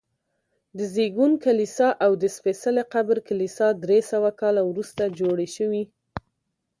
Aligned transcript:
د 0.77 0.79
زېږون 0.93 1.31
کلیسا 1.45 1.89
او 2.05 2.11
د 2.21 2.23
سپېڅلي 2.35 2.83
قبر 2.93 3.17
کلیسا 3.29 3.67
درې 3.83 3.99
سوه 4.11 4.29
کاله 4.41 4.61
وروسته 4.69 5.03
جوړې 5.19 5.47
شوي. 5.55 5.83